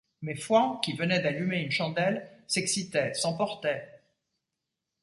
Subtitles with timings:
[0.23, 3.87] Mais Fouan, qui venait d’allumer une chandelle, s’excitait, s’emportait.